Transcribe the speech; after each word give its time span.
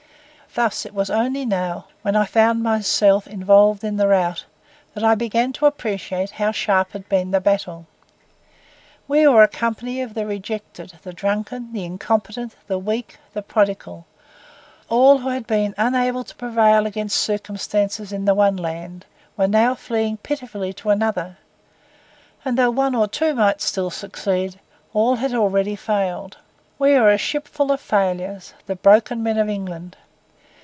Thus 0.53 0.85
it 0.85 0.93
was 0.93 1.09
only 1.09 1.45
now, 1.45 1.85
when 2.01 2.13
I 2.17 2.25
found 2.25 2.61
myself 2.61 3.25
involved 3.25 3.85
in 3.85 3.95
the 3.95 4.09
rout, 4.09 4.43
that 4.93 5.01
I 5.01 5.15
began 5.15 5.53
to 5.53 5.65
appreciate 5.65 6.31
how 6.31 6.51
sharp 6.51 6.91
had 6.91 7.07
been 7.07 7.31
the 7.31 7.39
battle. 7.39 7.85
We 9.07 9.25
were 9.25 9.43
a 9.43 9.47
company 9.47 10.01
of 10.01 10.13
the 10.13 10.25
rejected; 10.25 10.99
the 11.03 11.13
drunken, 11.13 11.71
the 11.71 11.85
incompetent, 11.85 12.53
the 12.67 12.77
weak, 12.77 13.17
the 13.31 13.41
prodigal, 13.41 14.05
all 14.89 15.19
who 15.19 15.29
had 15.29 15.47
been 15.47 15.73
unable 15.77 16.25
to 16.25 16.35
prevail 16.35 16.85
against 16.85 17.17
circumstances 17.17 18.11
in 18.11 18.25
the 18.25 18.35
one 18.35 18.57
land, 18.57 19.05
were 19.37 19.47
now 19.47 19.73
fleeing 19.73 20.17
pitifully 20.17 20.73
to 20.73 20.89
another; 20.89 21.37
and 22.43 22.57
though 22.57 22.71
one 22.71 22.93
or 22.93 23.07
two 23.07 23.33
might 23.35 23.61
still 23.61 23.89
succeed, 23.89 24.59
all 24.93 25.15
had 25.15 25.33
already 25.33 25.77
failed. 25.77 26.35
We 26.77 26.95
were 26.99 27.09
a 27.09 27.17
shipful 27.17 27.71
of 27.71 27.79
failures, 27.79 28.53
the 28.65 28.75
broken 28.75 29.23
men 29.23 29.37
of 29.37 29.47
England. 29.47 29.95